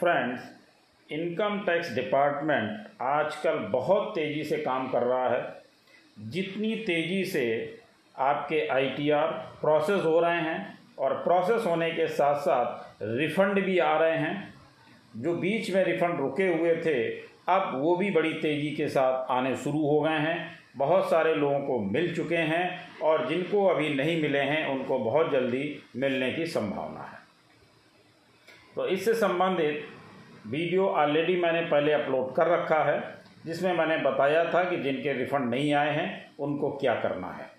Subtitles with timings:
[0.00, 5.42] Friends income tax department आजकल बहुत तेज़ी से काम कर रहा है।
[6.30, 7.44] जितनी तेज़ी से
[8.18, 9.26] आपके आईटीआर
[9.60, 14.54] प्रोसेस हो रहे हैं और प्रोसेस होने के साथ साथ रिफ़ंड भी आ रहे हैं,
[15.16, 17.08] जो बीच में रिफ़ंड रुके हुए थे,
[17.48, 21.60] अब वो भी बड़ी तेज़ी के साथ आने शुरू हो गए हैं। बहुत सारे लोगों
[21.60, 26.46] को मिल चुके हैं और जिनको अभी नहीं मिले हैं, उनको बहुत जल्दी मिलने की
[26.46, 27.23] संभावना है।
[28.76, 29.84] तो इससे संबंधित
[30.46, 33.02] वीडियो ऑलरेडी मैंने पहले अपलोड कर रखा है,
[33.46, 37.50] जिसमें मैंने बताया था कि जिनके रिफ़ंड नहीं आए हैं, उनको क्या करना है।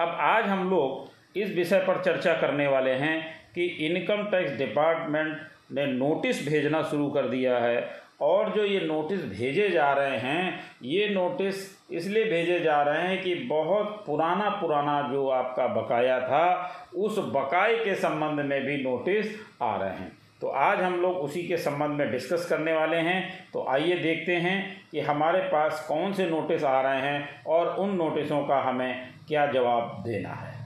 [0.00, 3.20] अब आज हम लोग इस विषय पर चर्चा करने वाले हैं
[3.54, 5.38] कि इनकम टैक्स डिपार्टमेंट
[5.72, 7.90] ने नोटिस भेजना शुरू कर दिया है,
[8.20, 13.22] और जो ये नोटिस भेजे जा रहे हैं, ये नोटिस इसलिए भेजे जा रहे हैं
[13.22, 19.34] कि बहुत पुराना पुराना जो आपका बकाया था, उस बकाए के संबंध में भी नोटिस
[19.62, 23.48] आ रहे हैं। तो आज हम लोग उसी के संबंध में डिस्कस करने वाले हैं।
[23.52, 27.96] तो आइए देखते हैं कि हमारे पास कौन से नोटिस आ रहे हैं और उन
[27.96, 30.56] नोटिसों का हमें क्या जवाब देना है।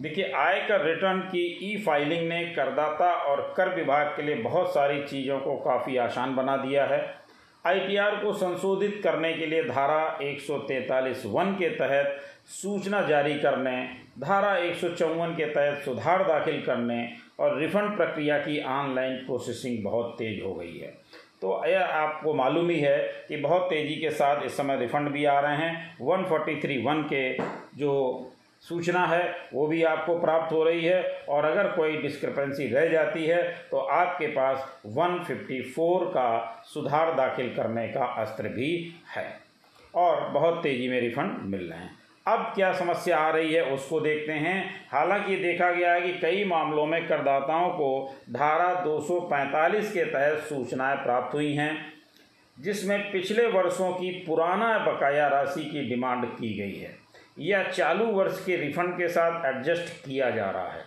[0.00, 5.02] देखिए, आयकर रिटर्न की ई फाइलिंग ने करदाता और कर विभाग के लिए बहुत सारी
[5.02, 7.02] चीज़ों को काफ़ी आसान बना दिया है।
[7.66, 13.76] आईटीआर को संशोधित करने के लिए धारा 143 वन के तहत सूचना जारी करने,
[14.20, 17.08] धारा एक सौ चौवन के तहत सुधार दाखिल करने
[17.40, 20.92] और रिफंड प्रक्रिया की ऑनलाइन प्रोसेसिंग बहुत तेज़ हो गई है।
[21.42, 25.24] तो यह आपको मालूम ही है कि बहुत तेज़ी के साथ इस समय रिफ़ंड भी
[25.24, 27.32] आ रहे हैं। 143 वन के
[27.78, 28.30] जो
[28.62, 33.24] सूचना है, वो भी आपको प्राप्त हो रही है और अगर कोई डिस्क्रिपेंसी रह जाती
[33.26, 38.70] है तो आपके पास 154 का सुधार दाखिल करने का अस्त्र भी
[39.16, 39.26] है
[39.94, 44.00] और बहुत तेज़ी में रिफंड मिल रहे हैं। अब क्या समस्या आ रही है उसको
[44.00, 50.04] देखते हैं। हालाँकि देखा गया है कि कई मामलों में करदाताओं को धारा 245 के
[50.04, 51.92] तहत सूचनाएँ प्राप्त हुई हैं,
[52.60, 56.96] जिसमें पिछले वर्षों की पुराना बकाया राशि की डिमांड की गई है।
[57.38, 60.84] या चालू वर्ष के रिफंड के साथ एडजस्ट किया जा रहा है।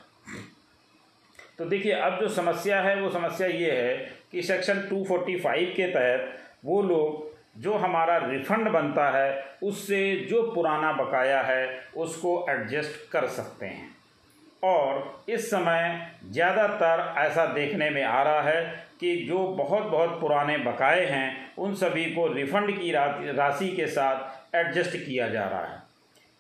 [1.58, 6.40] तो देखिए, अब जो समस्या है, वो समस्या ये है कि सेक्शन 245 के तहत
[6.66, 7.27] वो लोग
[7.58, 13.96] जो हमारा रिफंड बनता है, उससे जो पुराना बकाया है, उसको एडजस्ट कर सकते हैं।
[14.64, 18.62] और इस समय ज़्यादातर ऐसा देखने में आ रहा है
[19.00, 24.56] कि जो बहुत बहुत पुराने बकाए हैं, उन सभी को रिफ़ंड की राशि के साथ
[24.56, 25.82] एडजस्ट किया जा रहा है।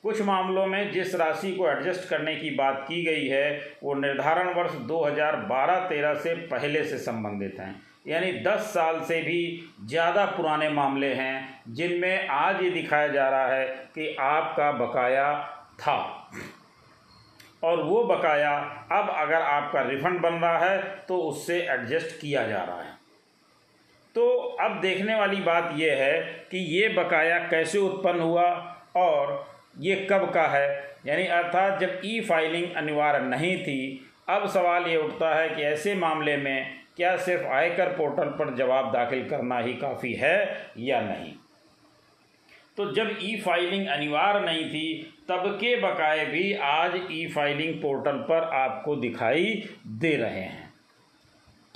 [0.03, 4.53] कुछ मामलों में जिस राशि को एडजस्ट करने की बात की गई है, वो निर्धारण
[4.53, 7.75] वर्ष 2012-13 से पहले से संबंधित हैं।
[8.07, 9.40] यानी 10 साल से भी
[9.84, 15.34] ज़्यादा पुराने मामले हैं, जिनमें आज ये दिखाया जा रहा है कि आपका बकाया
[15.79, 15.97] था।
[17.63, 18.51] और वो बकाया
[18.91, 22.96] अब अगर आपका रिफंड बन रहा है तो उससे एडजस्ट किया जा रहा है।
[24.16, 24.28] तो
[24.62, 28.50] अब देखने वाली बात यह है कि ये बकाया कैसे उत्पन्न हुआ
[28.97, 29.46] और
[29.79, 30.67] ये कब का है।
[31.07, 35.96] यानी अर्थात जब ई फाइलिंग अनिवार्य नहीं थी, अब सवाल ये उठता है कि ऐसे
[35.96, 41.34] मामले में क्या सिर्फ़ आयकर पोर्टल पर जवाब दाखिल करना ही काफ़ी है या नहीं?
[42.78, 48.18] तो जब ई फाइलिंग अनिवार्य नहीं थी, तब के बकाए भी आज ई फाइलिंग पोर्टल
[48.18, 50.66] पर आपको दिखाई दे रहे हैं।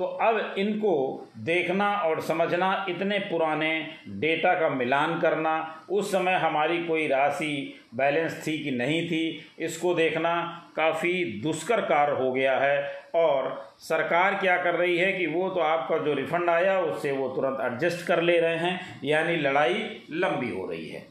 [0.02, 6.84] तो अब इनको देखना और समझना, इतने पुराने डेटा का मिलान करना, उस समय हमारी
[6.86, 10.34] कोई राशि बैलेंस थी कि नहीं थी, इसको देखना
[10.76, 15.60] काफ़ी दुष्कर कार्य हो गया है। और सरकार क्या कर रही है कि वो तो
[15.60, 20.50] आपका जो रिफंड आया, उससे वो तुरंत एडजस्ट कर ले रहे हैं, यानी लड़ाई लंबी
[20.50, 21.06] हो रही है।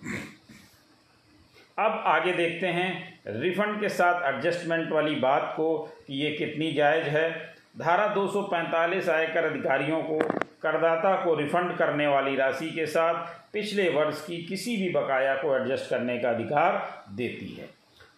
[1.78, 7.04] अब आगे देखते हैं, रिफंड के साथ एडजस्टमेंट वाली बात को कि ये कितनी जायज़
[7.04, 10.18] है। धारा 245 आयकर अधिकारियों को
[10.62, 13.14] करदाता को रिफंड करने वाली राशि के साथ
[13.52, 17.68] पिछले वर्ष की किसी भी बकाया को एडजस्ट करने का अधिकार देती है।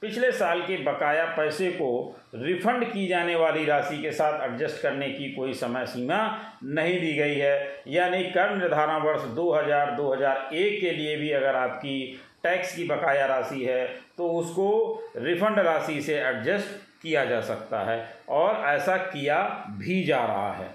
[0.01, 1.91] पिछले साल के बकाया पैसे को
[2.35, 6.21] रिफंड की जाने वाली राशि के साथ एडजस्ट करने की कोई समय सीमा
[6.65, 12.21] नहीं दी गई है। यानी कर निर्धारण वर्ष 2000 2001 के लिए भी अगर आपकी
[12.43, 13.87] टैक्स की बकाया राशि है
[14.17, 14.71] तो उसको
[15.17, 20.71] रिफंड राशि से एडजस्ट किया जा सकता है और ऐसा किया भी जा रहा है।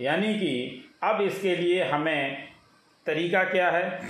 [0.00, 2.48] यानी कि अब इसके लिए हमें
[3.06, 4.00] तरीका क्या है?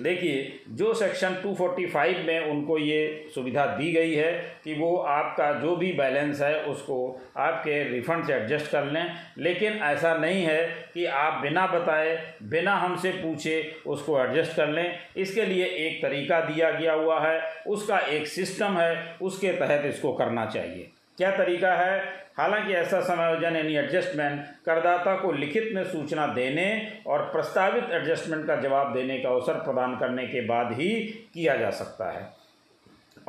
[0.00, 5.76] देखिए, जो सेक्शन 245 में उनको ये सुविधा दी गई है कि वो आपका जो
[5.76, 11.04] भी बैलेंस है, उसको आपके रिफंड से एडजस्ट कर लें। लेकिन ऐसा नहीं है कि
[11.04, 16.70] आप बिना बताए, बिना हमसे पूछे उसको एडजस्ट कर लें। इसके लिए एक तरीका दिया
[16.70, 22.22] गया हुआ है। उसका एक सिस्टम है, उसके तहत इसको करना चाहिए। क्या तरीका है?
[22.38, 28.56] हालाँकि ऐसा समायोजन यानी एडजस्टमेंट करदाता को लिखित में सूचना देने और प्रस्तावित एडजस्टमेंट का
[28.56, 31.00] जवाब देने का अवसर प्रदान करने के बाद ही
[31.34, 32.32] किया जा सकता है।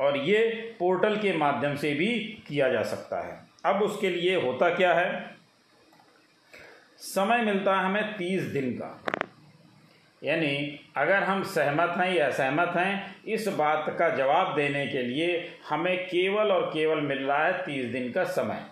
[0.00, 0.38] और ये
[0.78, 5.34] पोर्टल के माध्यम से भी किया जा सकता है। अब उसके लिए होता क्या है?
[6.98, 9.02] समय मिलता है हमें तीस दिन का।
[10.24, 15.52] यानी अगर हम सहमत हैं या असहमत हैं, इस बात का जवाब देने के लिए
[15.68, 18.64] हमें केवल और केवल मिल रहा है तीस दिन का समय।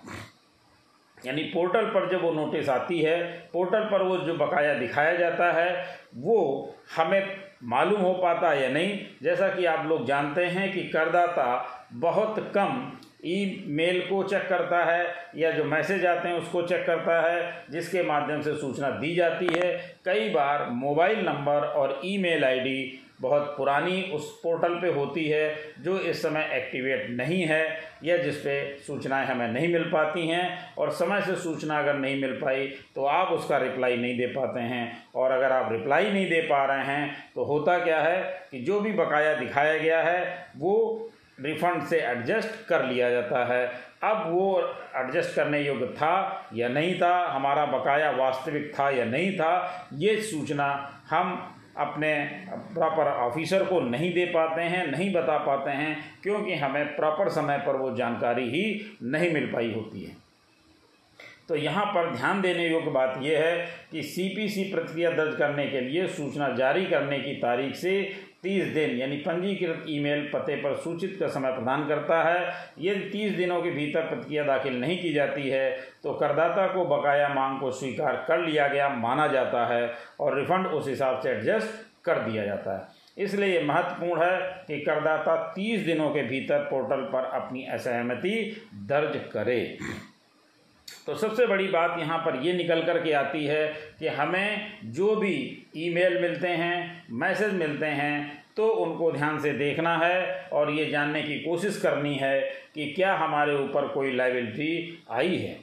[1.27, 5.53] यानी पोर्टल पर जब वो नोटिस आती है, पोर्टल पर वो जो बकाया दिखाया जाता
[5.53, 10.73] है, वो हमें मालूम हो पाता है या नहीं। जैसा कि आप लोग जानते हैं
[10.73, 11.47] कि करदाता
[11.93, 17.21] बहुत कम ईमेल को चेक करता है या जो मैसेज आते हैं उसको चेक करता
[17.21, 19.73] है, जिसके माध्यम से सूचना दी जाती है।
[20.05, 25.99] कई बार मोबाइल नंबर और ईमेल आईडी बहुत पुरानी उस पोर्टल पे होती है, जो
[25.99, 28.55] इस समय एक्टिवेट नहीं है, या जिस पे
[28.87, 33.05] सूचनाएँ हमें नहीं मिल पाती हैं, और समय से सूचना अगर नहीं मिल पाई तो
[33.05, 36.85] आप उसका रिप्लाई नहीं दे पाते हैं। और अगर आप रिप्लाई नहीं दे पा रहे
[36.87, 38.21] हैं तो होता क्या है
[38.51, 41.09] कि जो भी बकाया दिखाया गया है, वो
[41.43, 43.67] रिफंड से एडजस्ट कर लिया जाता है।
[44.05, 44.61] अब वो
[44.97, 50.17] एडजस्ट करने योग्य था या नहीं था, हमारा बकाया वास्तविक था या नहीं था, ये
[50.23, 50.69] सूचना
[51.11, 52.15] हम अपने
[52.75, 57.59] प्रॉपर ऑफिसर को नहीं दे पाते हैं, नहीं बता पाते हैं, क्योंकि हमें प्रॉपर समय
[57.59, 60.17] पर वो जानकारी ही नहीं मिल पाई होती है।
[61.49, 65.81] तो यहाँ पर ध्यान देने योग्य बात यह है कि सीपीसी प्रक्रिया दर्ज करने के
[65.81, 67.93] लिए सूचना जारी करने की तारीख से
[68.43, 73.37] तीस दिन, यानी पंजीकृत ईमेल पते पर सूचित का समय प्रदान करता है। यदि तीस
[73.37, 75.71] दिनों के भीतर प्रतिक्रिया दाखिल नहीं की जाती है
[76.03, 79.91] तो करदाता को बकाया मांग को स्वीकार कर लिया गया माना जाता है
[80.21, 84.81] और रिफंड उस हिसाब से एडजस्ट कर दिया जाता है। इसलिए ये महत्वपूर्ण है कि
[84.81, 89.61] करदाता तीस दिनों के भीतर पोर्टल पर अपनी असहमति दर्ज करे।
[91.07, 93.67] तो सबसे बड़ी बात यहाँ पर ये निकल कर के आती है
[93.99, 95.35] कि हमें जो भी
[95.77, 101.23] ईमेल मिलते हैं, मैसेज मिलते हैं तो उनको ध्यान से देखना है और ये जानने
[101.23, 102.41] की कोशिश करनी है
[102.75, 105.59] कि क्या हमारे ऊपर कोई लाइबिलिटी आई है।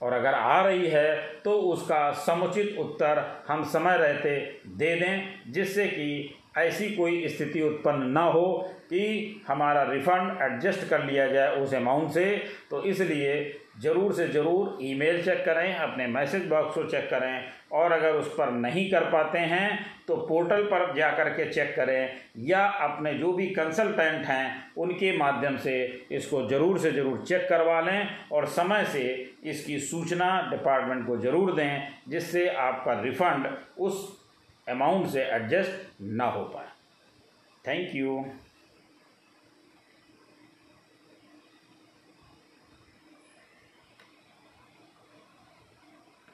[0.00, 4.36] और अगर आ रही है तो उसका समुचित उत्तर हम समय रहते
[4.68, 8.46] दे दें, जिससे कि ऐसी कोई स्थिति उत्पन्न न हो
[8.90, 12.24] कि हमारा रिफ़ंड एडजस्ट कर लिया जाए उस अमाउंट से।
[12.70, 13.34] तो इसलिए
[13.74, 18.28] ज़रूर से ज़रूर ईमेल चेक करें, अपने मैसेज बॉक्स को चेक करें, और अगर उस
[18.34, 19.78] पर नहीं कर पाते हैं
[20.08, 25.16] तो पोर्टल पर जा कर के चेक करें, या अपने जो भी कंसल्टेंट हैं, उनके
[25.18, 25.82] माध्यम से
[26.12, 29.02] इसको ज़रूर से ज़रूर चेक करवा लें, और समय से
[29.44, 33.46] इसकी सूचना डिपार्टमेंट को ज़रूर दें, जिससे आपका रिफ़ंड
[33.78, 34.08] उस
[34.66, 36.68] अमाउंट से एडजस्ट ना हो पाए।
[37.64, 38.24] Thank you